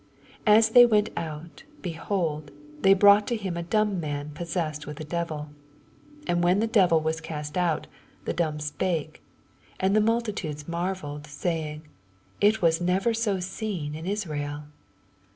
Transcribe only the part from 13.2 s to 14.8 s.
seen in Israel.